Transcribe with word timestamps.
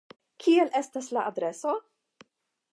Kiel 0.43 0.71
estas 0.79 1.11
la 1.17 1.27
adreso? 1.33 1.77